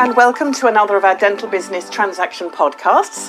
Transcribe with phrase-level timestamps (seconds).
[0.00, 3.28] and welcome to another of our dental business transaction podcasts.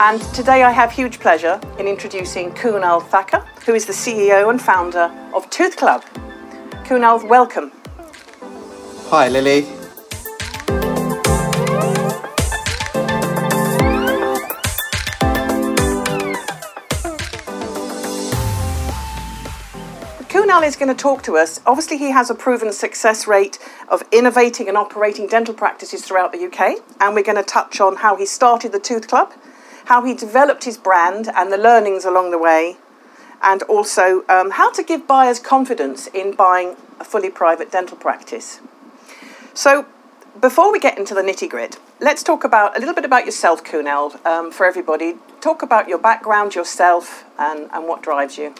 [0.00, 4.60] And today I have huge pleasure in introducing Kunal Thakker, who is the CEO and
[4.60, 6.04] founder of Tooth Club.
[6.84, 7.72] Kunal, welcome.
[9.08, 9.79] Hi, Lily.
[20.60, 21.58] Kunal is going to talk to us.
[21.64, 26.44] Obviously, he has a proven success rate of innovating and operating dental practices throughout the
[26.44, 29.32] UK, and we're going to touch on how he started the Tooth Club,
[29.86, 32.76] how he developed his brand and the learnings along the way,
[33.42, 38.60] and also um, how to give buyers confidence in buying a fully private dental practice.
[39.54, 39.86] So,
[40.42, 43.64] before we get into the nitty grit, let's talk about a little bit about yourself,
[43.64, 45.14] Kunal, um, for everybody.
[45.40, 48.54] Talk about your background, yourself, and, and what drives you.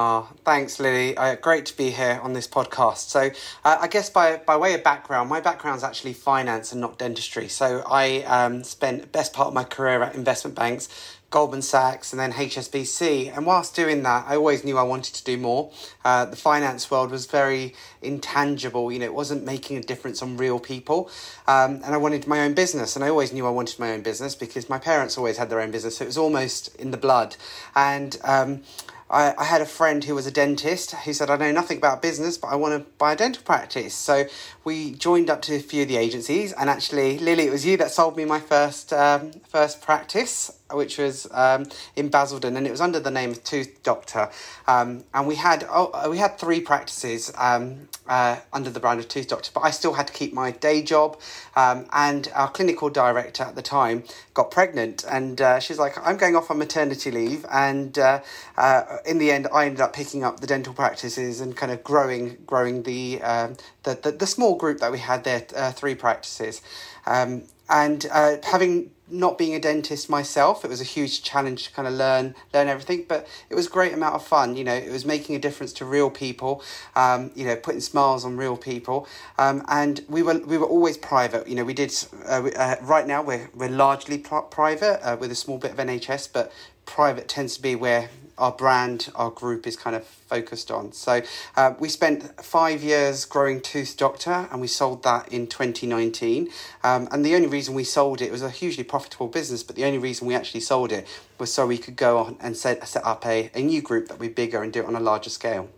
[0.00, 1.16] Oh, thanks, Lily.
[1.16, 3.08] Uh, great to be here on this podcast.
[3.08, 3.32] So,
[3.64, 6.98] uh, I guess by, by way of background, my background is actually finance and not
[6.98, 7.48] dentistry.
[7.48, 10.88] So, I um, spent the best part of my career at investment banks,
[11.30, 13.36] Goldman Sachs, and then HSBC.
[13.36, 15.72] And whilst doing that, I always knew I wanted to do more.
[16.04, 18.92] Uh, the finance world was very intangible.
[18.92, 21.10] You know, it wasn't making a difference on real people.
[21.48, 24.02] Um, and I wanted my own business, and I always knew I wanted my own
[24.02, 25.96] business because my parents always had their own business.
[25.96, 27.34] So it was almost in the blood.
[27.74, 28.62] And um,
[29.10, 32.02] I, I had a friend who was a dentist who said, I know nothing about
[32.02, 33.94] business, but I want to buy a dental practice.
[33.94, 34.26] So
[34.64, 37.76] we joined up to a few of the agencies, and actually, Lily, it was you
[37.78, 41.66] that sold me my first um, first practice which was um,
[41.96, 44.30] in Basildon, and it was under the name of Tooth Doctor.
[44.66, 49.08] Um, and we had oh, we had three practices um, uh, under the brand of
[49.08, 51.18] Tooth Doctor, but I still had to keep my day job.
[51.56, 56.16] Um, and our clinical director at the time got pregnant, and uh, she's like, "I'm
[56.16, 58.20] going off on maternity leave." And uh,
[58.56, 61.82] uh, in the end, I ended up picking up the dental practices and kind of
[61.82, 65.94] growing growing the um, the, the, the small group that we had there, uh, three
[65.94, 66.60] practices.
[67.06, 71.72] Um, and uh, having not being a dentist myself, it was a huge challenge to
[71.72, 73.06] kind of learn learn everything.
[73.08, 74.56] But it was a great amount of fun.
[74.56, 76.62] You know, it was making a difference to real people.
[76.94, 79.08] Um, you know, putting smiles on real people.
[79.38, 81.48] Um, and we were we were always private.
[81.48, 81.92] You know, we did.
[82.26, 86.32] Uh, uh, right now, we're we're largely private uh, with a small bit of NHS,
[86.32, 86.52] but
[86.86, 90.92] private tends to be where our brand, our group is kind of focused on.
[90.92, 91.22] So
[91.56, 96.48] uh, we spent five years growing Tooth Doctor and we sold that in 2019.
[96.84, 99.84] Um, and the only reason we sold it was a hugely profitable business, but the
[99.84, 101.06] only reason we actually sold it
[101.38, 104.18] was so we could go on and set, set up a, a new group that
[104.18, 105.68] would be bigger and do it on a larger scale.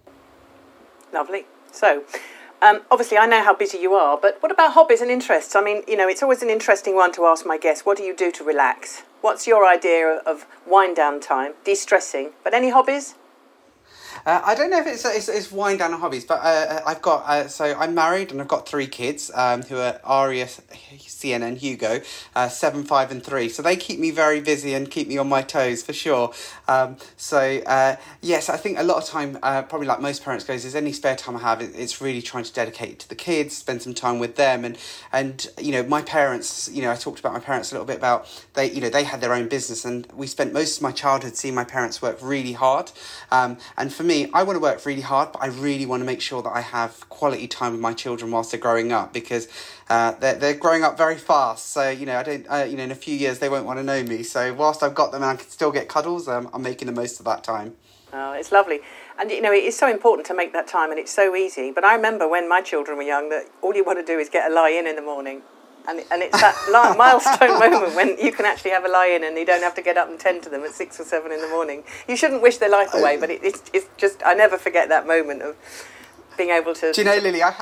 [1.12, 1.47] Lovely.
[1.72, 2.04] So,
[2.62, 5.56] um, obviously, I know how busy you are, but what about hobbies and interests?
[5.56, 8.03] I mean, you know, it's always an interesting one to ask my guests what do
[8.03, 9.03] you do to relax?
[9.20, 12.31] What's your idea of wind down time, de stressing?
[12.42, 13.16] But any hobbies?
[14.26, 17.25] Uh, I don't know if it's, it's, it's wind down hobbies, but uh, I've got
[17.26, 20.47] uh, so I'm married and I've got three kids um, who are Aria,
[20.98, 22.00] Sienna, and Hugo,
[22.34, 23.48] uh, seven, five, and three.
[23.48, 26.32] So they keep me very busy and keep me on my toes for sure.
[26.69, 30.44] Um, so uh, yes, I think a lot of time, uh, probably like most parents
[30.44, 33.56] goes, is any spare time I have, it's really trying to dedicate to the kids,
[33.56, 34.76] spend some time with them, and
[35.12, 37.97] and you know my parents, you know I talked about my parents a little bit
[37.97, 40.92] about they you know they had their own business and we spent most of my
[40.92, 42.92] childhood seeing my parents work really hard,
[43.30, 46.04] um, and for me I want to work really hard, but I really want to
[46.04, 49.47] make sure that I have quality time with my children whilst they're growing up because
[49.88, 51.71] uh, they're, they're growing up very fast.
[51.71, 53.78] So, you know, I don't, uh, you know, in a few years they won't want
[53.78, 54.25] to know me.
[54.25, 56.93] So, whilst I've got them and I can still get cuddles, um, I'm making the
[56.93, 57.76] most of that time.
[58.12, 58.81] Oh, it's lovely.
[59.21, 61.71] And, you know, it is so important to make that time and it's so easy.
[61.71, 64.28] But I remember when my children were young that all you want to do is
[64.28, 65.42] get a lie in in the morning.
[65.88, 66.54] And, and it's that
[66.98, 69.82] milestone moment when you can actually have a lie in and you don't have to
[69.82, 71.84] get up and tend to them at six or seven in the morning.
[72.08, 75.06] You shouldn't wish their life away, but it, it's, it's just, I never forget that
[75.06, 75.56] moment of
[76.36, 76.92] being able to.
[76.92, 77.54] Do you know, Lily, I,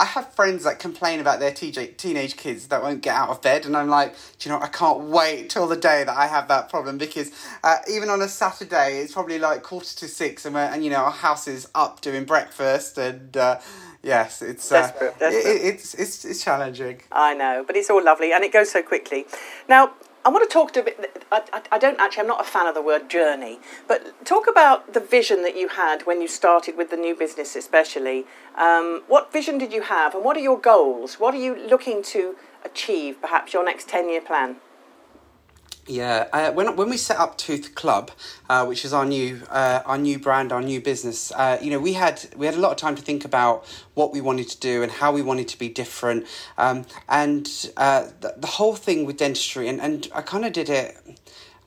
[0.00, 3.42] I have friends that complain about their TJ, teenage kids that won't get out of
[3.42, 6.26] bed, and I'm like, do you know, I can't wait till the day that I
[6.26, 7.30] have that problem because
[7.62, 11.04] uh, even on a Saturday, it's probably like quarter to six, and, and you know,
[11.04, 13.58] our house is up doing breakfast, and uh,
[14.02, 15.56] yes, it's uh, desperate, desperate.
[15.56, 17.02] It, it's it's it's challenging.
[17.12, 19.26] I know, but it's all lovely, and it goes so quickly.
[19.68, 19.92] Now,
[20.24, 21.24] I want to talk to a bit.
[21.32, 22.22] I, I, I, don't actually.
[22.22, 23.58] I'm not a fan of the word journey,
[23.88, 27.56] but talk about the vision that you had when you started with the new business,
[27.56, 28.26] especially.
[28.56, 31.14] Um, what vision did you have, and what are your goals?
[31.14, 33.20] What are you looking to achieve?
[33.20, 34.56] Perhaps your next ten year plan.
[35.90, 38.12] Yeah, uh, when when we set up Tooth Club,
[38.48, 41.80] uh, which is our new uh, our new brand, our new business, uh, you know,
[41.80, 44.60] we had we had a lot of time to think about what we wanted to
[44.60, 46.28] do and how we wanted to be different,
[46.58, 50.68] um, and uh, the, the whole thing with dentistry, and and I kind of did
[50.68, 50.96] it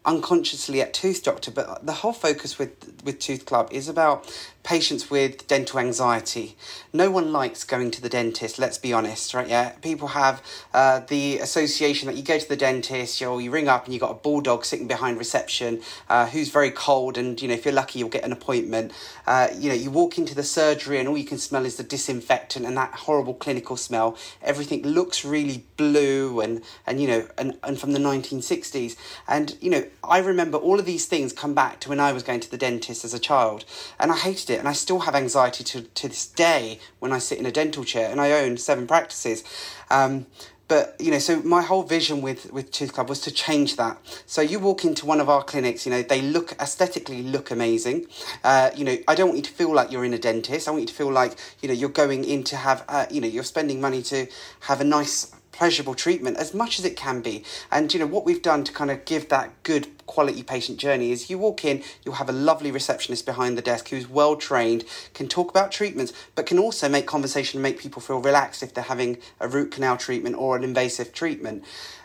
[0.05, 4.31] unconsciously at Tooth Doctor, but the whole focus with with Tooth Club is about
[4.63, 6.55] patients with dental anxiety.
[6.93, 9.47] No one likes going to the dentist, let's be honest, right?
[9.47, 10.41] Yeah, people have
[10.73, 14.01] uh, the association that you go to the dentist, or you ring up and you've
[14.01, 17.73] got a bulldog sitting behind reception uh, who's very cold, and you know, if you're
[17.73, 18.93] lucky, you'll get an appointment.
[19.27, 21.83] Uh, you know, you walk into the surgery and all you can smell is the
[21.83, 24.17] disinfectant and that horrible clinical smell.
[24.41, 28.95] Everything looks really blue and, and you know, and, and from the 1960s.
[29.27, 32.23] And, you know, I remember all of these things come back to when I was
[32.23, 33.65] going to the dentist as a child,
[33.99, 37.19] and I hated it, and I still have anxiety to, to this day when I
[37.19, 39.43] sit in a dental chair, and I own seven practices.
[39.89, 40.27] Um,
[40.67, 43.97] but you know so my whole vision with with tooth club was to change that.
[44.25, 48.07] So you walk into one of our clinics you know they look aesthetically look amazing.
[48.43, 50.67] Uh, you know i don't want you to feel like you're in a dentist.
[50.67, 53.21] I want you to feel like you know you're going in to have uh, you
[53.21, 54.27] know you're spending money to
[54.61, 57.43] have a nice pleasurable treatment as much as it can be.
[57.71, 61.11] And you know what we've done to kind of give that good quality patient journey
[61.11, 64.83] is you walk in, you'll have a lovely receptionist behind the desk who's well trained,
[65.13, 68.73] can talk about treatments, but can also make conversation and make people feel relaxed if
[68.73, 71.63] they're having a root canal treatment or an invasive treatment.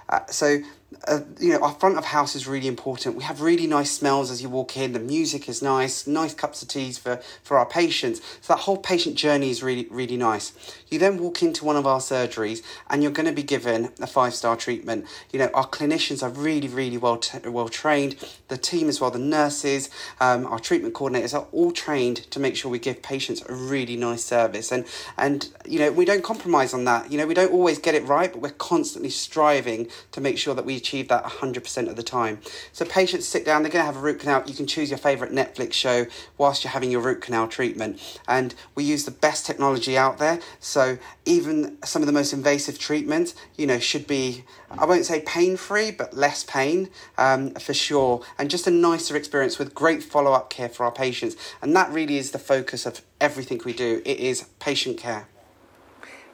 [0.08, 0.58] Uh, so
[1.06, 3.14] uh, you know, our front of house is really important.
[3.14, 4.92] We have really nice smells as you walk in.
[4.92, 8.22] The music is nice, nice cups of teas for, for our patients.
[8.40, 10.52] So that whole patient journey is really, really nice.
[10.88, 14.06] You then walk into one of our surgeries and you're going to be given a
[14.06, 15.04] five star treatment.
[15.30, 18.16] You know, our clinicians are really, really well, t- well trained.
[18.48, 19.90] The team as well, the nurses,
[20.20, 23.96] um, our treatment coordinators are all trained to make sure we give patients a really
[23.96, 24.72] nice service.
[24.72, 24.86] And,
[25.18, 27.12] and, you know, we don't compromise on that.
[27.12, 30.54] You know, we don't always get it right, but we're constantly striving to make sure
[30.54, 32.40] that we achieve that 100% of the time.
[32.72, 34.42] So patients sit down, they're going to have a root canal.
[34.46, 36.06] You can choose your favourite Netflix show
[36.38, 38.00] whilst you're having your root canal treatment.
[38.26, 40.40] And we use the best technology out there.
[40.60, 45.20] So even some of the most invasive treatments, you know, should be, I won't say
[45.20, 46.88] pain free, but less pain
[47.18, 48.22] um, for sure.
[48.38, 51.36] And just a nicer experience with great follow up care for our patients.
[51.60, 54.02] And that really is the focus of everything we do.
[54.04, 55.28] It is patient care.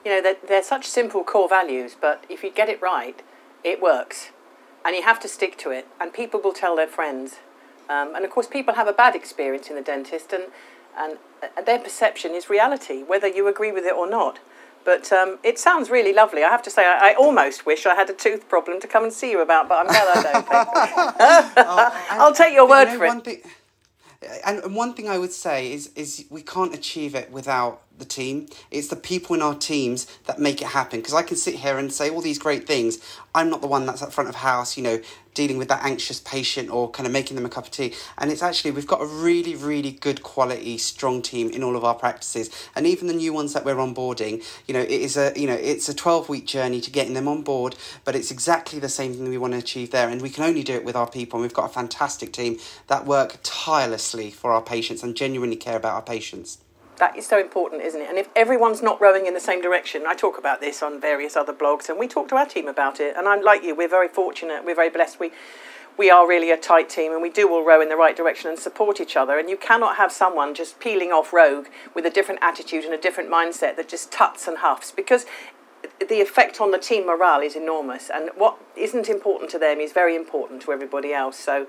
[0.04, 3.22] You know, they're, they're such simple core values, but if you get it right,
[3.62, 4.30] it works.
[4.84, 5.86] And you have to stick to it.
[6.00, 7.36] And people will tell their friends.
[7.88, 10.44] Um, and of course, people have a bad experience in the dentist, and,
[10.96, 14.38] and uh, their perception is reality, whether you agree with it or not.
[14.84, 16.44] But um, it sounds really lovely.
[16.44, 19.02] I have to say, I, I, almost wish I had a tooth problem to come
[19.02, 20.46] and see you about, but I'm glad I don't.
[21.56, 23.46] oh, I'll take your word for it.
[24.44, 28.48] And one thing I would say is, is we can't achieve it without the team.
[28.70, 31.00] It's the people in our teams that make it happen.
[31.00, 32.98] Because I can sit here and say all these great things.
[33.34, 35.00] I'm not the one that's at front of house, you know,
[35.34, 37.92] dealing with that anxious patient or kind of making them a cup of tea.
[38.18, 41.84] And it's actually, we've got a really, really good quality, strong team in all of
[41.84, 42.50] our practices.
[42.74, 45.54] And even the new ones that we're onboarding, you know, it is a, you know,
[45.54, 49.12] it's a 12 week journey to getting them on board, but it's exactly the same
[49.12, 50.08] thing we want to achieve there.
[50.08, 51.38] And we can only do it with our people.
[51.38, 55.76] And we've got a fantastic team that work tirelessly for our patients and genuinely care
[55.76, 56.58] about our patients.
[56.98, 58.08] That is so important, isn't it?
[58.08, 61.36] And if everyone's not rowing in the same direction, I talk about this on various
[61.36, 63.16] other blogs, and we talk to our team about it.
[63.16, 65.18] And I'm like you, we're very fortunate, we're very blessed.
[65.18, 65.32] We
[65.96, 68.50] we are really a tight team, and we do all row in the right direction
[68.50, 69.38] and support each other.
[69.38, 72.98] And you cannot have someone just peeling off rogue with a different attitude and a
[72.98, 75.24] different mindset that just tuts and huffs because
[76.00, 78.10] the effect on the team morale is enormous.
[78.12, 81.38] And what isn't important to them is very important to everybody else.
[81.38, 81.66] So.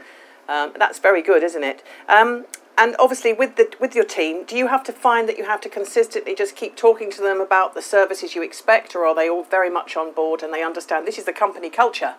[0.47, 1.83] Um, that's very good, isn't it?
[2.07, 2.45] Um,
[2.77, 5.61] and obviously with the with your team do you have to find that you have
[5.61, 9.29] to consistently just keep talking to them about the services you expect or are they
[9.29, 12.15] all very much on board and they understand this is the company culture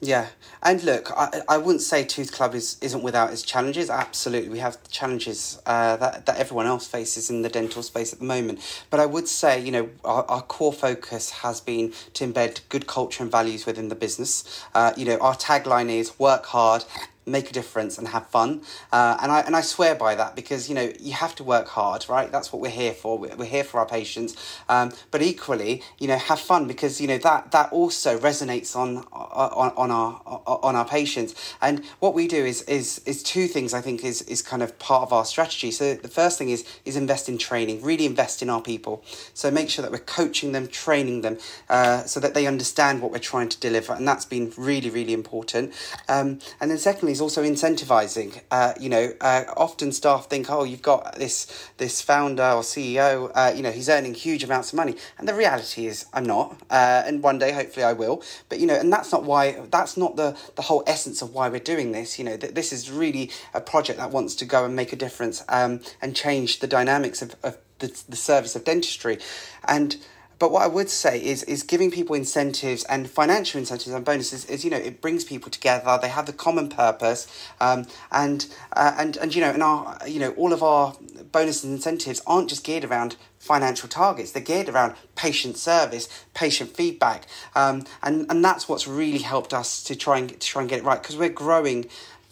[0.00, 0.28] yeah,
[0.62, 3.90] and look, I, I wouldn't say Tooth Club is isn't without its challenges.
[3.90, 8.20] Absolutely, we have challenges uh, that that everyone else faces in the dental space at
[8.20, 8.60] the moment.
[8.90, 12.86] But I would say, you know, our, our core focus has been to embed good
[12.86, 14.64] culture and values within the business.
[14.72, 16.84] Uh, you know, our tagline is work hard
[17.28, 18.62] make a difference and have fun.
[18.92, 21.68] Uh, and I and I swear by that because you know you have to work
[21.68, 22.30] hard, right?
[22.30, 23.18] That's what we're here for.
[23.18, 24.36] We're here for our patients,
[24.68, 28.98] um, but equally, you know, have fun because you know that that also resonates on
[29.12, 31.34] on, on our on our patients.
[31.60, 33.74] And what we do is is is two things.
[33.74, 35.70] I think is is kind of part of our strategy.
[35.70, 39.04] So the first thing is is invest in training, really invest in our people.
[39.34, 43.12] So make sure that we're coaching them, training them, uh, so that they understand what
[43.12, 45.72] we're trying to deliver, and that's been really really important.
[46.08, 48.40] Um, and then secondly is also incentivizing.
[48.48, 53.32] Uh, you know, uh, often staff think, oh, you've got this this founder or CEO,
[53.34, 56.56] uh, you know, he's earning huge amounts of money, and the reality is, I'm not.
[56.70, 58.22] Uh, and one day, hopefully, I will.
[58.48, 59.60] But you know, and that's not why.
[59.70, 62.18] That's not the the whole essence of why we're doing this.
[62.18, 64.96] You know, th- this is really a project that wants to go and make a
[64.96, 69.18] difference um, and change the dynamics of, of the, the service of dentistry,
[69.66, 69.96] and
[70.38, 74.44] but what I would say is is giving people incentives and financial incentives and bonuses
[74.44, 75.98] is you know it brings people together.
[76.00, 77.26] They have the common purpose,
[77.60, 80.94] um, and uh, and and you know and our you know all of our
[81.32, 84.32] bonuses and incentives aren't just geared around financial targets.
[84.32, 89.82] They're geared around patient service, patient feedback, um, and and that's what's really helped us
[89.84, 91.86] to try and to try and get it right because we're growing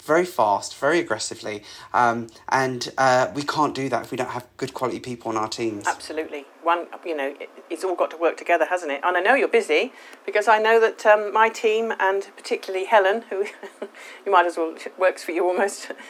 [0.07, 4.47] very fast, very aggressively, um, and uh, we can't do that if we don't have
[4.57, 5.87] good quality people on our teams.
[5.87, 9.01] Absolutely, one you know it, it's all got to work together, hasn't it?
[9.05, 9.93] And I know you're busy
[10.25, 13.45] because I know that um, my team and particularly Helen, who
[14.25, 15.93] you might as well works for you almost.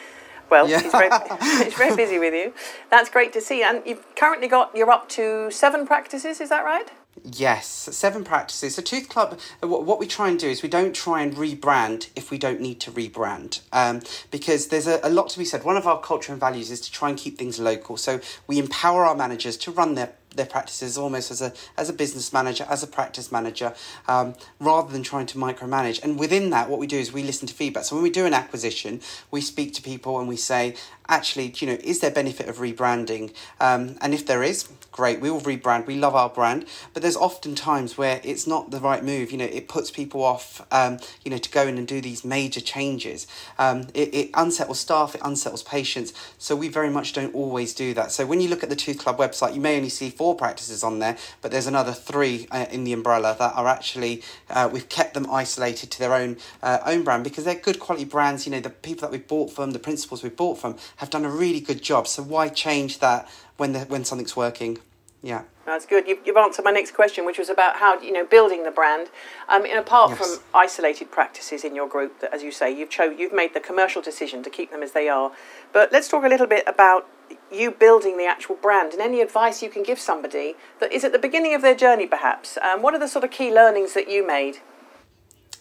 [0.49, 0.81] Well, yeah.
[0.81, 1.09] she's, very,
[1.65, 2.53] she's very busy with you.
[2.89, 3.63] That's great to see.
[3.63, 6.89] And you've currently got, you're up to seven practices, is that right?
[7.23, 8.75] Yes, seven practices.
[8.75, 12.31] So Tooth Club, what we try and do is we don't try and rebrand if
[12.31, 15.63] we don't need to rebrand, um, because there's a, a lot to be said.
[15.63, 17.97] One of our culture and values is to try and keep things local.
[17.97, 21.93] So we empower our managers to run their their practices almost as a as a
[21.93, 23.73] business manager, as a practice manager,
[24.07, 26.03] um, rather than trying to micromanage.
[26.03, 27.85] And within that, what we do is we listen to feedback.
[27.85, 30.75] So when we do an acquisition, we speak to people and we say,
[31.07, 33.33] actually, you know, is there benefit of rebranding?
[33.59, 35.85] Um, and if there is, great, we will rebrand.
[35.85, 39.31] We love our brand, but there's often times where it's not the right move.
[39.31, 40.65] You know, it puts people off.
[40.71, 43.27] Um, you know, to go in and do these major changes.
[43.59, 45.13] Um, it, it unsettles staff.
[45.13, 46.13] It unsettles patients.
[46.39, 48.11] So we very much don't always do that.
[48.11, 50.83] So when you look at the Tooth Club website, you may only see four practices
[50.83, 54.89] on there, but there's another three uh, in the umbrella that are actually uh, we've
[54.89, 58.45] kept them isolated to their own uh, own brand because they're good quality brands.
[58.45, 61.25] You know, the people that we've bought from, the principals we've bought from, have done
[61.25, 62.07] a really good job.
[62.07, 64.79] So why change that when the, when something's working?
[65.21, 65.43] Yeah.
[65.65, 66.07] That's good.
[66.07, 69.09] You've, you've answered my next question, which was about how you know building the brand.
[69.49, 70.19] Um, and apart yes.
[70.19, 73.59] from isolated practices in your group, that, as you say, you've cho- you've made the
[73.59, 75.31] commercial decision to keep them as they are.
[75.73, 77.07] But let's talk a little bit about
[77.51, 81.11] you building the actual brand and any advice you can give somebody that is at
[81.11, 82.57] the beginning of their journey, perhaps.
[82.57, 84.59] Um, what are the sort of key learnings that you made?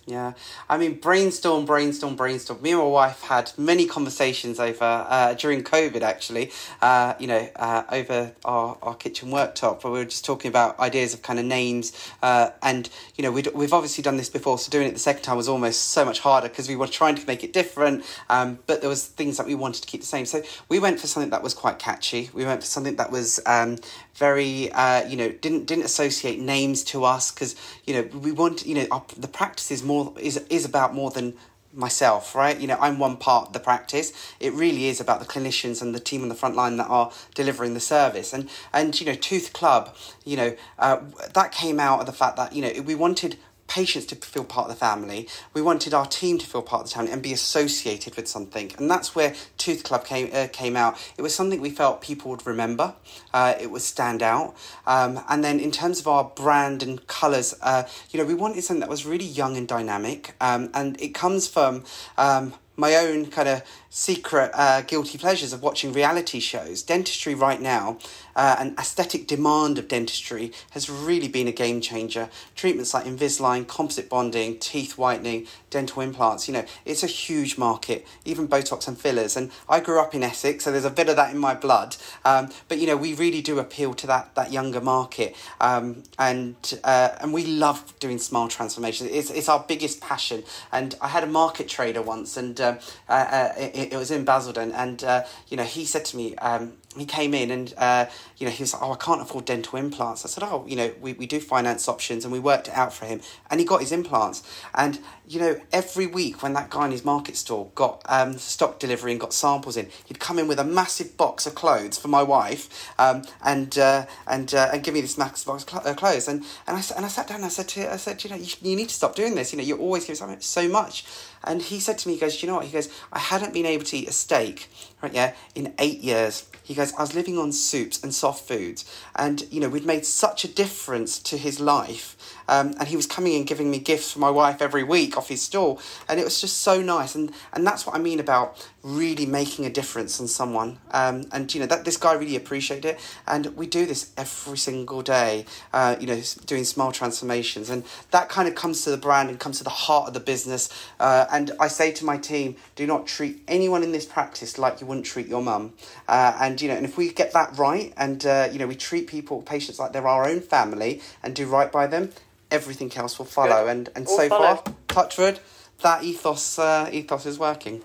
[0.09, 0.35] Yeah,
[0.69, 2.63] I mean, brainstorm, brainstorm, brainstorm.
[2.63, 6.53] Me and my wife had many conversations over uh, during COVID, actually.
[6.81, 10.79] Uh, you know, uh, over our, our kitchen worktop, where we were just talking about
[10.79, 11.93] ideas of kind of names.
[12.23, 15.25] Uh, and you know, we'd, we've obviously done this before, so doing it the second
[15.25, 18.05] time was almost so much harder because we were trying to make it different.
[18.31, 20.25] Um, but there was things that we wanted to keep the same.
[20.25, 22.31] So we went for something that was quite catchy.
[22.33, 23.79] We went for something that was um,
[24.15, 28.65] very, uh, you know, didn't didn't associate names to us because you know we want,
[28.65, 31.35] you know, our, the practice is more more is is about more than
[31.73, 32.59] myself, right?
[32.59, 34.13] You know, I'm one part of the practice.
[34.41, 37.13] It really is about the clinicians and the team on the front line that are
[37.35, 38.33] delivering the service.
[38.33, 41.01] And and you know, Tooth Club, you know, uh,
[41.35, 44.69] that came out of the fact that you know we wanted patients to feel part
[44.69, 45.29] of the family.
[45.55, 48.73] We wanted our team to feel part of the family and be associated with something.
[48.79, 50.99] And that's where Tooth Club came uh, came out.
[51.17, 52.95] It was something we felt people would remember.
[53.33, 54.55] Uh, it would stand out.
[54.87, 58.63] Um, and then in terms of our brand and colours, uh, you know, we wanted
[58.63, 60.35] something that was really young and dynamic.
[60.41, 61.85] Um, and it comes from
[62.17, 66.83] um, my own kind of secret uh, guilty pleasures of watching reality shows.
[66.83, 67.99] Dentistry right now,
[68.35, 72.29] uh, an aesthetic demand of dentistry has really been a game changer.
[72.55, 78.07] Treatments like Invisalign, composite bonding, teeth whitening, dental implants, you know, it's a huge market,
[78.25, 79.37] even Botox and fillers.
[79.37, 81.97] And I grew up in Essex, so there's a bit of that in my blood.
[82.25, 85.35] Um, but, you know, we really do appeal to that, that younger market.
[85.61, 89.11] Um, and, uh, and we love doing smile transformations.
[89.11, 90.45] It's, it's our biggest passion.
[90.73, 92.77] And I had a market trader once, and uh,
[93.09, 96.75] uh, uh it, was in Basildon, and uh, you know he said to me, um,
[97.01, 98.07] he came in and uh,
[98.39, 100.25] you know he was like, oh, I can't afford dental implants.
[100.25, 102.93] I said, oh, you know, we, we do finance options, and we worked it out
[102.93, 104.43] for him, and he got his implants.
[104.75, 104.99] And
[105.29, 109.13] you know, every week when that guy in his market store got um, stock delivery
[109.13, 112.23] and got samples in, he'd come in with a massive box of clothes for my
[112.23, 116.29] wife, um, and uh, and uh, and give me this massive box of uh, clothes.
[116.29, 117.37] And and I and I sat down.
[117.37, 119.53] and I said to I said, you know, you, you need to stop doing this.
[119.53, 121.05] You know, you're always giving so much.
[121.45, 122.67] And he said to me, he goes, you know what?
[122.67, 124.69] He goes, I hadn't been able to eat a steak,
[125.01, 125.13] right?
[125.13, 126.49] Yeah, in eight years.
[126.63, 130.07] He goes, I was living on soups and soft foods, and you know, we'd made
[130.07, 132.17] such a difference to his life.
[132.49, 135.29] Um, and he was coming and giving me gifts for my wife every week off
[135.29, 137.15] his stall, and it was just so nice.
[137.15, 140.79] And and that's what I mean about really making a difference on someone.
[140.93, 144.57] Um, and you know that this guy really appreciated it, and we do this every
[144.57, 145.45] single day.
[145.73, 149.41] Uh, you know, doing small transformations, and that kind of comes to the brand and
[149.41, 150.69] comes to the heart of the business.
[151.01, 154.81] Uh, and I say to my team, do not treat anyone in this practice like
[154.81, 155.73] you wouldn't treat your mum.
[156.09, 158.77] Uh, and you know, and if we get that right, and uh, you know, we
[158.77, 162.13] treat people, patients like they're our own family, and do right by them,
[162.53, 163.65] everything else will follow.
[163.65, 163.71] Good.
[163.71, 164.55] And and All so follow.
[164.57, 165.41] far, touchwood,
[165.83, 167.83] that ethos uh, ethos is working.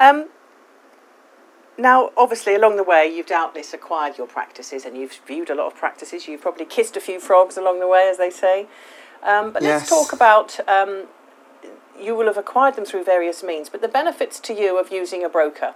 [0.00, 0.28] Um,
[1.78, 5.66] Now, obviously, along the way, you've doubtless acquired your practices and you've viewed a lot
[5.66, 6.28] of practices.
[6.28, 8.66] You've probably kissed a few frogs along the way, as they say.
[9.22, 11.04] Um, but let's talk about um,
[11.98, 15.24] you will have acquired them through various means, but the benefits to you of using
[15.24, 15.74] a broker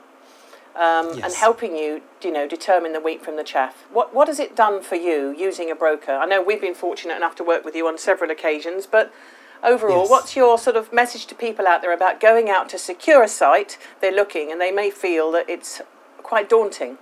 [0.74, 3.84] um, and helping you, you know, determine the wheat from the chaff.
[3.90, 6.12] What what has it done for you using a broker?
[6.12, 9.12] I know we've been fortunate enough to work with you on several occasions, but
[9.64, 10.10] overall, Yes.
[10.10, 13.28] what's your sort of message to people out there about going out to secure a
[13.28, 15.80] site they're looking and they may feel that it's
[16.22, 16.98] quite daunting?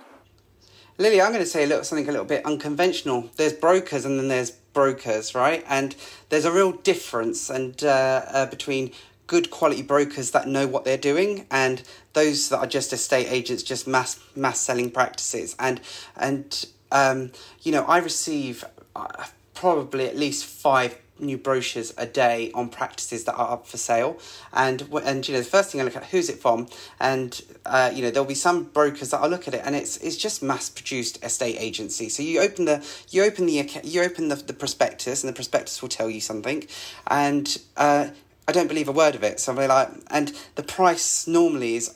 [0.97, 3.29] Lily, I'm going to say a little something a little bit unconventional.
[3.35, 5.63] There's brokers and then there's brokers, right?
[5.67, 5.95] And
[6.29, 8.91] there's a real difference and uh, uh, between
[9.25, 11.81] good quality brokers that know what they're doing and
[12.13, 15.55] those that are just estate agents, just mass mass selling practices.
[15.57, 15.81] And
[16.15, 17.31] and um,
[17.63, 18.63] you know, I receive
[18.95, 23.77] uh, probably at least five new brochures a day on practices that are up for
[23.77, 24.17] sale
[24.51, 26.67] and and you know the first thing I look at who's it from
[26.99, 29.97] and uh, you know there'll be some brokers that I look at it and it's
[29.97, 34.29] it's just mass produced estate agency so you open the you open the you open
[34.29, 36.67] the, the prospectus and the prospectus will tell you something
[37.07, 38.09] and uh,
[38.47, 41.95] I don't believe a word of it so I'm like and the price normally is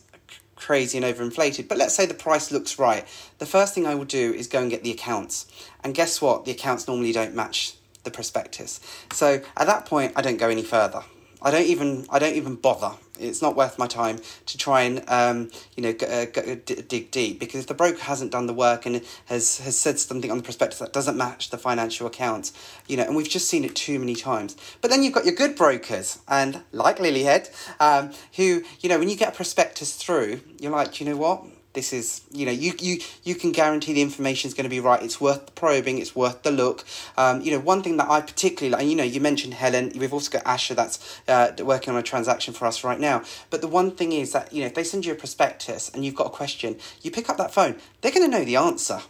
[0.58, 1.68] crazy and overinflated.
[1.68, 3.06] But let's say the price looks right.
[3.38, 5.46] The first thing I will do is go and get the accounts.
[5.84, 6.46] And guess what?
[6.46, 7.77] The accounts normally don't match
[8.08, 8.80] the prospectus.
[9.12, 11.04] So at that point, I don't go any further.
[11.42, 12.94] I don't even I don't even bother.
[13.20, 16.26] It's not worth my time to try and um, you know uh,
[16.66, 20.00] d- dig deep because if the broker hasn't done the work and has has said
[20.00, 22.54] something on the prospectus that doesn't match the financial accounts,
[22.88, 24.56] you know, and we've just seen it too many times.
[24.82, 29.10] But then you've got your good brokers and like Lilyhead, um, who you know when
[29.10, 31.46] you get a prospectus through, you're like, you know what,
[31.78, 34.80] this is you know you you you can guarantee the information is going to be
[34.80, 35.02] right.
[35.02, 36.84] It's worth the probing it's worth the look.
[37.18, 40.12] Um, you know one thing that i particularly like you know you mentioned helen we've
[40.12, 43.22] also got asher that's uh, working on a transaction for us right now.
[43.52, 46.04] But the one thing is that you know if they send you a prospectus and
[46.04, 49.02] you've got a question you pick up that phone they're going to know the answer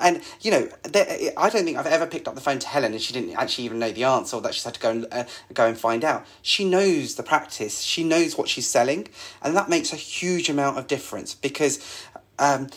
[0.00, 2.92] and you know, there, I don't think I've ever picked up the phone to Helen
[2.92, 5.06] and she didn't actually even know the answer, or that she's had to go and
[5.12, 6.26] uh, go and find out.
[6.42, 7.82] She knows the practice.
[7.82, 9.08] She knows what she's selling,
[9.42, 11.78] and that makes a huge amount of difference because.
[12.36, 12.68] Um,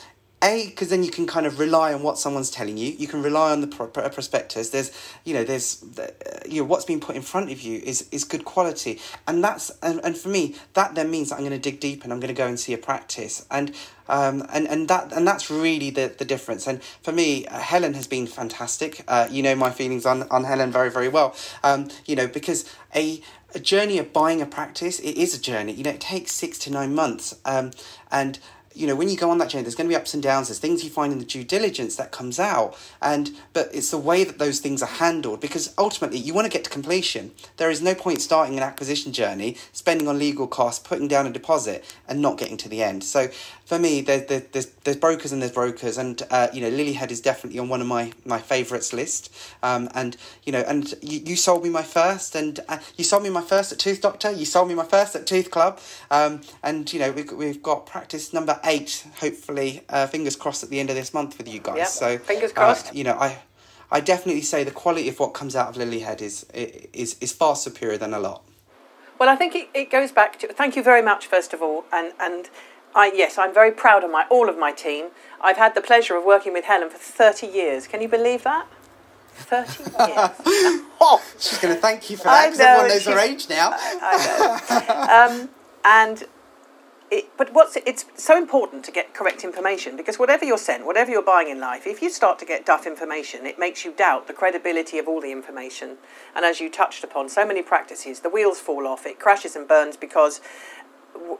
[0.43, 2.91] a because then you can kind of rely on what someone's telling you.
[2.91, 4.69] You can rely on the pro- pro- prospectus.
[4.69, 4.91] There's
[5.23, 6.11] you know there's uh,
[6.47, 9.71] you know what's being put in front of you is is good quality, and that's
[9.81, 12.19] and, and for me that then means that I'm going to dig deep and I'm
[12.19, 13.75] going to go and see a practice and
[14.09, 16.67] um and and that and that's really the the difference.
[16.67, 19.03] And for me, uh, Helen has been fantastic.
[19.07, 21.35] Uh, you know my feelings on on Helen very very well.
[21.63, 23.21] Um, you know because a
[23.55, 25.73] a journey of buying a practice it is a journey.
[25.73, 27.35] You know it takes six to nine months.
[27.43, 27.71] Um,
[28.11, 28.39] and
[28.77, 30.47] you know when you go on that journey there's going to be ups and downs
[30.47, 33.97] there's things you find in the due diligence that comes out and but it's the
[33.97, 37.31] way that those things are handled because ultimately you want to get to completion.
[37.57, 41.31] There is no point starting an acquisition journey spending on legal costs putting down a
[41.31, 43.03] deposit and not getting to the end.
[43.03, 43.27] So
[43.65, 47.11] for me there, there, there's there's brokers and there's brokers and uh, you know lilyhead
[47.11, 49.33] is definitely on one of my my favorites list.
[49.63, 53.23] Um, and you know and you, you sold me my first and uh, you sold
[53.23, 55.79] me my first at tooth doctor you sold me my first at tooth club.
[56.11, 60.69] Um, and you know we've, we've got practice number eight hopefully uh, fingers crossed at
[60.69, 62.93] the end of this month with you guys Yep, so fingers uh, crossed.
[62.95, 63.39] you know i
[63.89, 66.45] I definitely say the quality of what comes out of Lilyhead is
[66.93, 68.43] is is far superior than a lot.
[69.17, 71.85] Well, I think it, it goes back to thank you very much, first of all,
[71.93, 72.49] and and
[72.93, 75.05] I yes, I'm very proud of my all of my team.
[75.41, 77.87] I've had the pleasure of working with Helen for thirty years.
[77.87, 78.67] Can you believe that?
[79.33, 80.81] Thirty years.
[80.99, 83.69] Oh, she's going to thank you for that because everyone knows her age now.
[84.01, 85.41] I know.
[85.41, 85.49] um,
[85.85, 86.23] and
[87.09, 91.09] it, but what's it's so important to get correct information because whatever you're sent, whatever
[91.09, 94.27] you're buying in life, if you start to get duff information, it makes you doubt
[94.27, 95.97] the credibility of all the information.
[96.35, 99.67] And as you touched upon, so many practices, the wheels fall off, it crashes and
[99.67, 100.41] burns because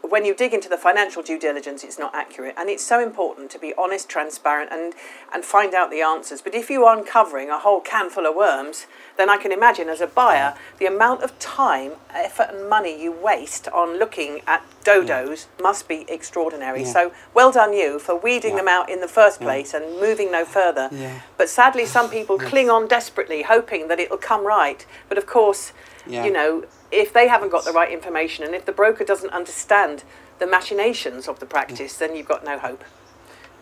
[0.02, 3.52] when you dig into the financial due diligence, it's not accurate, and it's so important
[3.52, 4.94] to be honest, transparent, and
[5.34, 6.42] and find out the answers.
[6.42, 8.88] But if you are uncovering a whole can full of worms,
[9.18, 13.12] then I can imagine as a buyer the amount of time, effort, and money you
[13.12, 16.84] waste on looking at dodos must be extraordinary.
[16.84, 16.94] Yeah.
[16.94, 18.58] So well done you for weeding Yeah.
[18.58, 20.90] them out in the first place and moving no further.
[20.92, 21.20] Yeah.
[21.38, 24.86] But sadly, some people cling on desperately, hoping that it'll come right.
[25.10, 25.74] But of course,
[26.06, 26.24] Yeah.
[26.24, 30.04] you know, if they haven't got the right information and if the broker doesn't understand
[30.40, 32.84] the machinations of the practice, then you've got no hope.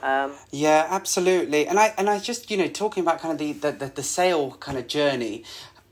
[0.03, 1.67] Um, Yeah, absolutely.
[1.67, 4.03] And I and I just you know talking about kind of the the, the, the
[4.03, 5.43] sale kind of journey.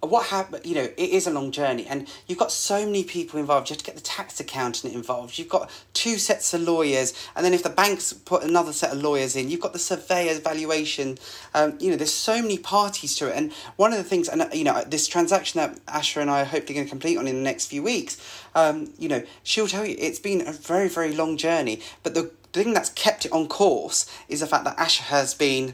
[0.04, 0.66] What happened?
[0.66, 3.70] You know, it is a long journey, and you've got so many people involved.
[3.70, 5.38] You have to get the tax accountant involved.
[5.38, 9.02] You've got two sets of lawyers, and then if the banks put another set of
[9.02, 11.18] lawyers in, you've got the surveyor's valuation.
[11.54, 14.42] Um, you know, there's so many parties to it, and one of the things, and
[14.42, 17.26] uh, you know, this transaction that Asher and I are hopefully going to complete on
[17.28, 18.18] in the next few weeks.
[18.56, 22.32] Um, you know, she'll tell you it's been a very very long journey, but the
[22.52, 25.74] thing that's kept it on course is the fact that Asha has been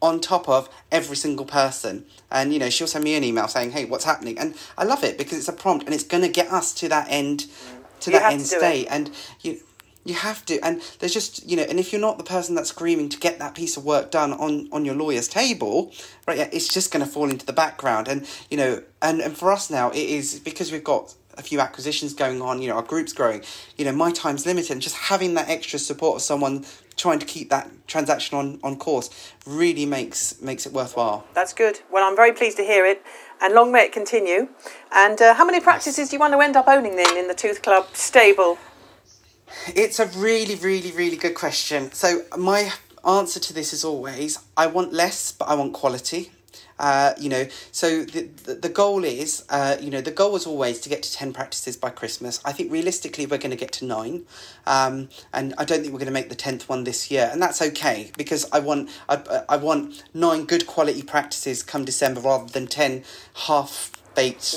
[0.00, 2.04] on top of every single person.
[2.30, 5.04] And you know, she'll send me an email saying, "Hey, what's happening?" And I love
[5.04, 7.46] it because it's a prompt and it's going to get us to that end,
[8.00, 8.86] to You that end to state.
[8.90, 9.60] And you,
[10.04, 10.58] you have to.
[10.60, 13.38] And there's just you know, and if you're not the person that's screaming to get
[13.38, 15.92] that piece of work done on on your lawyer's table,
[16.26, 16.38] right?
[16.38, 18.08] Yeah, it's just going to fall into the background.
[18.08, 21.60] And you know, and and for us now, it is because we've got a few
[21.60, 23.42] acquisitions going on, you know, our group's growing,
[23.76, 26.64] you know, my time's limited and just having that extra support of someone
[26.98, 29.08] trying to keep that transaction on, on course
[29.46, 31.24] really makes makes it worthwhile.
[31.34, 31.80] That's good.
[31.90, 33.02] Well, I'm very pleased to hear it,
[33.40, 34.48] and long may it continue.
[34.92, 37.34] And uh, how many practices do you want to end up owning then in the
[37.34, 38.58] Tooth Club stable?
[39.68, 41.90] It's a really, really, really good question.
[41.92, 42.70] So my
[43.06, 46.32] answer to this is always I want less, but I want quality.
[46.78, 50.46] Uh, you know, so the, the, the goal is, uh, you know, the goal was
[50.46, 52.40] always to get to 10 practices by Christmas.
[52.44, 54.24] I think realistically we're going to get to nine.
[54.66, 57.28] Um, and I don't think we're going to make the 10th one this year.
[57.32, 62.20] And that's okay because I want, I, I want nine good quality practices come December
[62.20, 63.02] rather than 10
[63.46, 63.90] half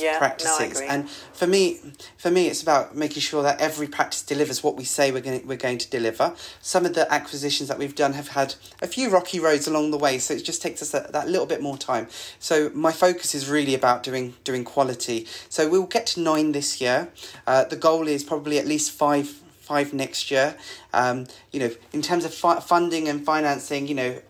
[0.02, 0.80] Yeah, practices.
[0.80, 0.88] agree.
[0.88, 1.80] and for me,
[2.17, 5.45] for me, it's about making sure that every practice delivers what we say we're going
[5.47, 6.36] we're going to deliver.
[6.62, 9.97] Some of the acquisitions that we've done have had a few rocky roads along the
[9.97, 12.08] way, so it just takes us that, that little bit more time.
[12.39, 15.28] So my focus is really about doing doing quality.
[15.50, 17.10] So we'll get to nine this year.
[17.47, 20.56] Uh, the goal is probably at least five five next year.
[20.93, 24.21] Um, you know, in terms of fi- funding and financing, you know,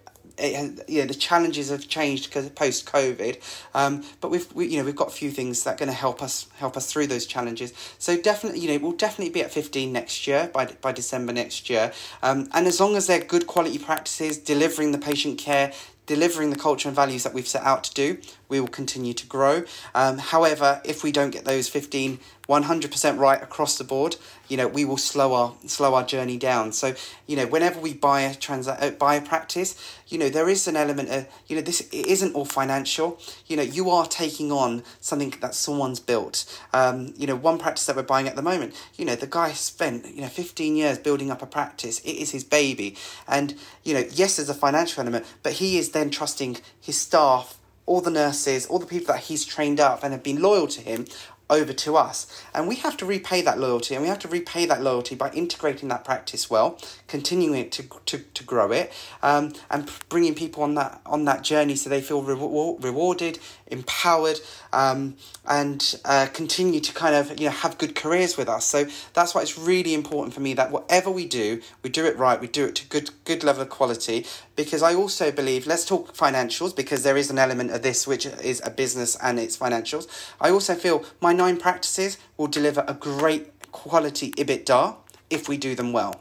[0.41, 3.41] it you know, the challenges have changed because post COVID,
[3.73, 5.95] um, but we've we, you know we've got a few things that are going to
[5.95, 7.73] help us help us through those challenges.
[7.99, 11.69] So definitely, you know, we'll definitely be at fifteen next year by by December next
[11.69, 15.71] year, um, and as long as they're good quality practices, delivering the patient care.
[16.07, 18.17] Delivering the culture and values that we've set out to do,
[18.51, 19.63] we will continue to grow.
[19.95, 22.19] Um, however, if we don't get those 15,
[22.51, 24.17] 100% right across the board,
[24.49, 26.73] you know, we will slow our slow our journey down.
[26.73, 26.93] So,
[27.25, 29.75] you know, whenever we buy a transa- uh, buy a practice,
[30.09, 33.17] you know, there is an element of, you know, this it isn't all financial.
[33.47, 36.43] You know, you are taking on something that someone's built.
[36.73, 39.53] Um, you know, one practice that we're buying at the moment, you know, the guy
[39.53, 41.99] spent, you know, 15 years building up a practice.
[41.99, 42.97] It is his baby.
[43.29, 47.57] And, you know, yes, there's a financial element, but he is then trusting his staff
[47.85, 50.81] all the nurses, all the people that he's trained up and have been loyal to
[50.81, 51.05] him
[51.51, 52.43] over to us.
[52.55, 55.29] And we have to repay that loyalty, and we have to repay that loyalty by
[55.31, 60.75] integrating that practice well, continuing to, to, to grow it, um, and bringing people on
[60.75, 63.37] that on that journey so they feel rewar- rewarded,
[63.67, 64.39] empowered,
[64.73, 65.15] um,
[65.47, 68.65] and uh, continue to kind of you know have good careers with us.
[68.65, 72.17] So that's why it's really important for me that whatever we do, we do it
[72.17, 74.25] right, we do it to good good level of quality.
[74.55, 78.25] Because I also believe, let's talk financials, because there is an element of this which
[78.25, 80.07] is a business and its financials.
[80.39, 84.95] I also feel my nine practices will deliver a great quality EBITDA
[85.31, 86.13] if we do them well.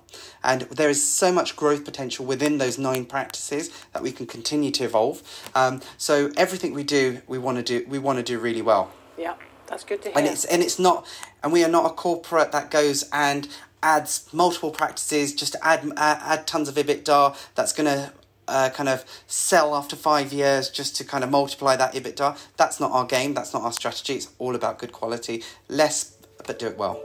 [0.43, 4.71] And there is so much growth potential within those nine practices that we can continue
[4.79, 5.17] to evolve.
[5.55, 8.93] Um, so everything we do, we want to do, we want to do really well.
[9.19, 9.35] Yeah,
[9.67, 10.19] that's good to hear.
[10.19, 11.07] And it's and it's not,
[11.43, 13.49] and we are not a corporate that goes and
[13.83, 17.37] adds multiple practices just to add add, add tons of EBITDA.
[17.57, 18.13] That's gonna.
[18.51, 22.37] Uh, kind of sell after five years just to kind of multiply that EBITDA.
[22.57, 23.33] That's not our game.
[23.35, 24.15] That's not our strategy.
[24.15, 25.45] It's all about good quality.
[25.69, 27.01] Less, but do it well.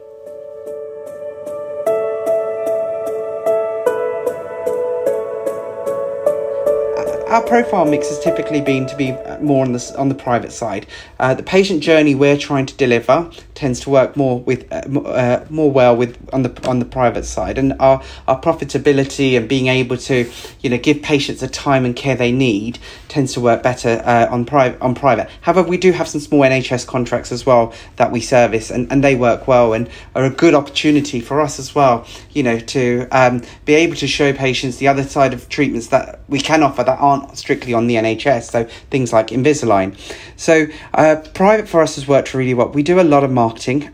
[7.36, 10.88] our profile mix has typically been to be more on the on the private side.
[11.20, 15.46] Uh, the patient journey we're trying to deliver tends to work more with uh, uh,
[15.50, 19.68] more well with on the on the private side, and our our profitability and being
[19.68, 20.30] able to
[20.62, 24.28] you know give patients the time and care they need tends to work better uh,
[24.30, 25.30] on private on private.
[25.42, 29.04] However, we do have some small NHS contracts as well that we service, and, and
[29.04, 32.06] they work well and are a good opportunity for us as well.
[32.32, 36.20] You know to um, be able to show patients the other side of treatments that
[36.28, 38.52] we can offer that aren't strictly on the NHS.
[38.52, 39.98] So things like Invisalign.
[40.36, 42.70] So uh, private for us has worked really well.
[42.70, 43.45] We do a lot of marketing,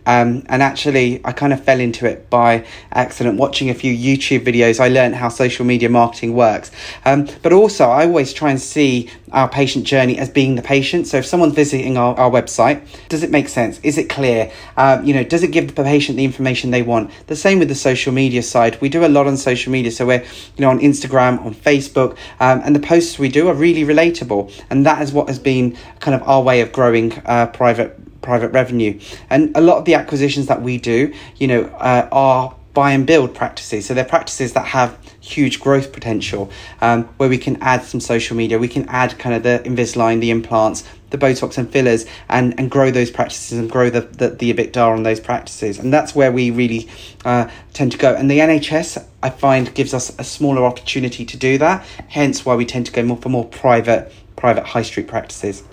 [0.06, 3.38] um, and actually I kind of fell into it by accident.
[3.38, 6.72] Watching a few YouTube videos, I learned how social media marketing works.
[7.06, 11.08] Um, but also, I always try and see our patient journey as being the patient.
[11.08, 13.80] So if someone's visiting our, our website, does it make sense?
[13.84, 14.52] Is it clear?
[14.78, 17.12] Um, you know, does it give the patient the information they want?
[17.28, 18.80] The same with the social media side.
[18.82, 19.92] We do a lot on social media.
[19.92, 23.54] So we're, you know, on Instagram, on Facebook, um, and the posts we do are
[23.54, 24.52] really relatable.
[24.70, 28.50] And that is what has been kind of our way of growing uh, private private
[28.50, 29.00] revenue.
[29.30, 33.06] And a lot of the acquisitions that we do, you know, uh, are buy and
[33.06, 33.86] build practices.
[33.86, 38.38] So they're practices that have huge growth potential, um, where we can add some social
[38.38, 42.58] media, we can add kind of the Invisalign, the implants, the Botox and fillers, and,
[42.58, 45.80] and grow those practices and grow the, the, the EBITDA on those practices.
[45.80, 46.90] And that's where we really
[47.26, 48.16] uh, tend to go.
[48.16, 51.86] And the NHS I find gives us a smaller opportunity to do that.
[52.08, 55.64] Hence why we tend to go more for more private private high street practices.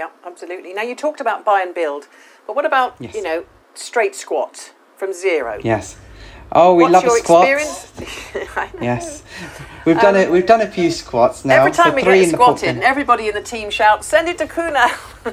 [0.00, 0.72] Yeah, absolutely.
[0.72, 2.08] Now you talked about buy and build,
[2.46, 3.14] but what about Yes.
[3.14, 5.60] you know straight squats from zero?
[5.62, 5.96] Yes.
[6.52, 7.46] Oh, we What's love your a squat.
[7.46, 8.56] experience?
[8.56, 8.82] I know.
[8.82, 9.22] Yes,
[9.84, 10.30] we've done um, it.
[10.30, 11.58] We've done a few squats now.
[11.60, 14.38] Every time so we get a squat in, everybody in the team shouts, "Send it
[14.38, 14.86] to Kuna."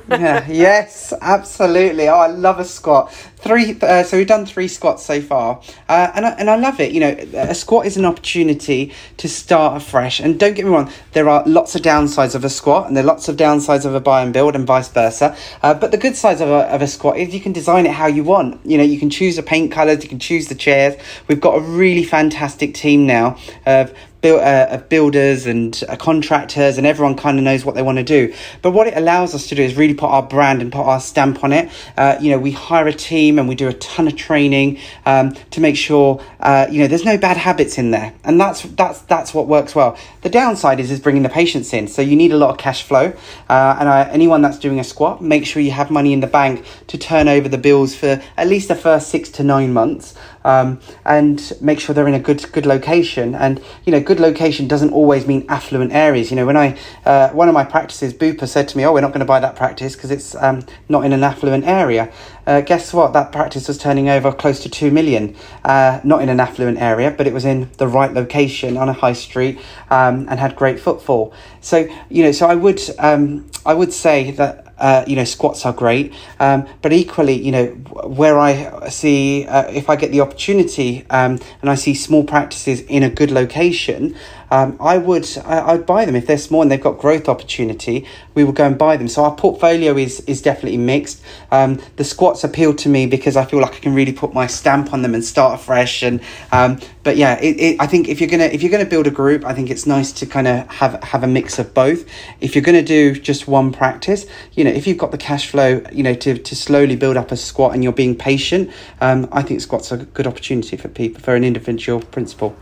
[0.10, 2.08] Yeah, yes, absolutely.
[2.10, 3.14] Oh, I love a squat.
[3.38, 3.78] Three.
[3.82, 6.92] Uh, so we've done three squats so far, uh, and I, and I love it.
[6.92, 10.20] You know, a squat is an opportunity to start afresh.
[10.20, 13.04] And don't get me wrong, there are lots of downsides of a squat, and there
[13.04, 15.36] are lots of downsides of a buy and build, and vice versa.
[15.62, 17.92] Uh, but the good sides of a, of a squat is you can design it
[17.92, 18.66] how you want.
[18.66, 20.96] You know, you can choose the paint colours, you can choose the chairs.
[21.28, 26.78] We've got a really fantastic team now of build, uh, of builders and uh, contractors,
[26.78, 28.34] and everyone kind of knows what they want to do.
[28.62, 31.00] But what it allows us to do is really put our brand and put our
[31.00, 31.70] stamp on it.
[31.96, 35.34] Uh, you know, we hire a team and we do a ton of training um,
[35.52, 39.02] to make sure uh, you know there's no bad habits in there, and that's that's
[39.02, 39.98] that's what works well.
[40.22, 42.84] The downside is is bringing the patients in, so you need a lot of cash
[42.84, 43.14] flow.
[43.50, 46.28] Uh, and uh, anyone that's doing a squat, make sure you have money in the
[46.28, 50.16] bank to turn over the bills for at least the first six to nine months.
[50.48, 53.36] Um, and make sure they're in a good good location.
[53.36, 56.32] And you know, good location doesn't always mean affluent areas.
[56.32, 59.02] You know, when I uh, one of my practices, Bupa said to me, "Oh, we're
[59.02, 62.10] not going to buy that practice because it's um, not in an affluent area."
[62.48, 63.12] Uh, guess what?
[63.12, 67.12] That practice was turning over close to two million, uh, not in an affluent area,
[67.12, 70.80] but it was in the right location on a high street um, and had great
[70.80, 71.34] footfall.
[71.60, 75.66] So you know, so I would um, I would say that uh, you know, squats
[75.66, 76.14] are great.
[76.40, 81.40] Um, but equally, you know, where I see, uh, if I get the opportunity um,
[81.62, 84.16] and I see small practices in a good location,
[84.52, 88.08] um, I would I, I'd buy them if they're small and they've got growth opportunity.
[88.34, 89.08] We will go and buy them.
[89.08, 91.22] So our portfolio is is definitely mixed.
[91.52, 94.48] Um, the squats appeal to me because I feel like I can really put my
[94.48, 96.04] stamp on them and start afresh.
[96.04, 99.08] And um, but yeah, it, it, I think if you're gonna if you're gonna build
[99.08, 102.06] a group, I think it's nice to kind of have have a mix of both.
[102.40, 105.82] If you're gonna do just one practice, you know, if you've got the cash flow,
[105.92, 109.42] you know, to to slowly build up a squat and you're being patient, um, I
[109.42, 112.56] think squats are a good opportunity for people for an individual principle.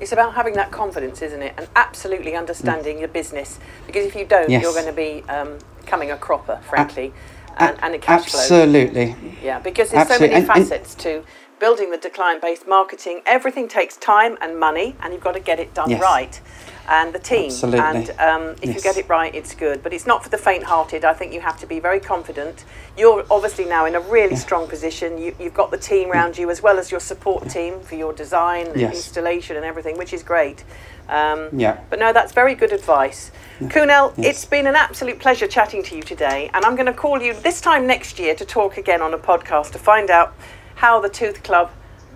[0.00, 1.54] It's about having that confidence, isn't it?
[1.58, 3.58] And absolutely understanding your business.
[3.86, 4.62] Because if you don't, Yes.
[4.62, 7.12] you're going to be um, becoming a cropper, frankly,
[7.56, 8.40] and, and a cash flow.
[8.40, 9.16] Absolutely.
[9.42, 11.24] Yeah, because there's so many And- and- facets to
[11.58, 13.20] building the client based marketing.
[13.26, 16.00] Everything takes time and money, and you've got to get it done Yes.
[16.00, 16.40] right.
[16.90, 17.46] And the team.
[17.50, 17.80] Absolutely.
[17.80, 19.82] And um, if you get it right, it's good.
[19.82, 21.04] But it's not for the faint hearted.
[21.04, 22.64] I think you have to be very confident.
[22.96, 25.18] You're obviously now in a really strong position.
[25.18, 28.14] You, you've got the team around you as well as your support team for your
[28.14, 28.94] design and Yes.
[28.96, 30.64] installation and everything, which is great.
[31.10, 31.76] Um, Yeah.
[31.90, 33.32] but no, that's very good advice.
[33.64, 34.26] Kunal, Yes.
[34.26, 37.34] it's been an absolute pleasure chatting to you today, and I'm going to call you
[37.34, 40.32] this time next year to talk again on a podcast to find out
[40.76, 41.70] how the Tooth Club,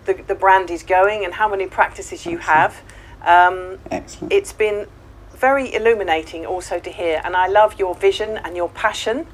[0.06, 2.80] the, the brand is going, and how many practices you have.
[3.24, 4.32] Um, Excellent.
[4.32, 4.86] it's been
[5.34, 9.26] very illuminating also to hear, and I love your vision and your passion,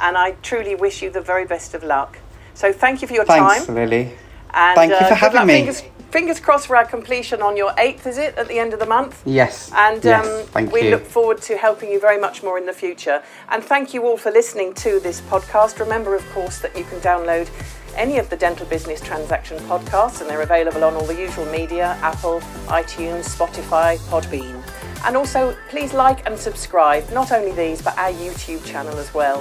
[0.00, 2.18] and I truly wish you the very best of luck.
[2.54, 3.74] So thank you for your Thanks, time.
[3.74, 4.12] Lily.
[4.52, 5.54] And, Thank you uh, for having me.
[5.54, 8.80] Fingers, fingers crossed for our completion on your 8th, is it, at the end of
[8.80, 9.22] the month?
[9.24, 9.70] Yes.
[9.74, 10.56] And yes.
[10.56, 10.90] um, we you.
[10.90, 13.22] look forward to helping you very much more in the future.
[13.48, 15.78] And thank you all for listening to this podcast.
[15.78, 17.48] Remember, of course, that you can download
[17.96, 21.98] any of the Dental Business Transaction podcasts, and they're available on all the usual media
[22.02, 24.62] Apple, iTunes, Spotify, Podbean.
[25.04, 29.40] And also, please like and subscribe, not only these, but our YouTube channel as well.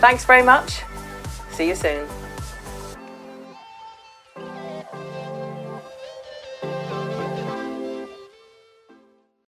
[0.00, 0.82] Thanks very much.
[1.50, 2.08] See you soon.